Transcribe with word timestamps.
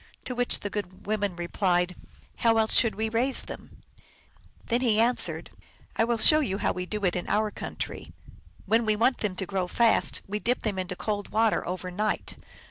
To 0.25 0.33
which 0.33 0.61
the 0.61 0.71
good 0.71 1.05
women 1.05 1.35
replied," 1.35 1.95
How 2.37 2.57
else 2.57 2.73
should 2.73 2.95
we 2.95 3.07
raise 3.07 3.43
them?" 3.43 3.83
Then 4.69 4.81
he 4.81 4.99
answered," 4.99 5.51
I 5.95 6.05
will 6.05 6.17
show 6.17 6.39
you 6.39 6.57
how 6.57 6.71
we 6.71 6.87
do 6.87 7.05
in 7.05 7.29
our 7.29 7.51
country. 7.51 8.11
When 8.65 8.83
we 8.83 8.95
want 8.95 9.19
them 9.19 9.35
to 9.35 9.45
grow 9.45 9.67
fast, 9.67 10.23
we 10.25 10.39
dip 10.39 10.63
them 10.63 10.79
into 10.79 10.95
cold 10.95 11.29
water 11.29 11.63
over 11.67 11.91
night. 11.91 12.35